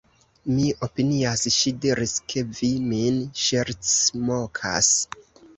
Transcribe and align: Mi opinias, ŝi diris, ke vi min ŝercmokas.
Mi 0.51 0.63
opinias, 0.87 1.43
ŝi 1.57 1.73
diris, 1.83 2.15
ke 2.33 2.45
vi 2.61 2.71
min 2.89 3.23
ŝercmokas. 3.45 4.93